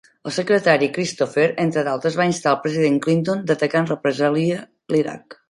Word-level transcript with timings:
El 0.29 0.33
secretari 0.35 0.87
Christopher, 0.95 1.45
entre 1.65 1.83
d'altres, 1.89 2.17
va 2.21 2.27
instar 2.31 2.55
al 2.55 2.59
president 2.65 2.99
Clinton 3.07 3.45
d'atacar 3.53 3.85
en 3.85 3.93
represalia 3.93 4.67
l'Iraq. 4.95 5.39